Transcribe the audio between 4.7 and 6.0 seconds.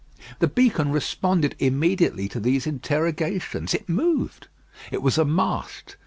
it was a mast.